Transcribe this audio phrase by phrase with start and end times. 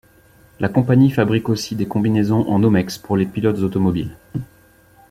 [0.59, 4.17] La compagnie fabrique aussi des combinaisons en Nomex pour les pilotes automobiles.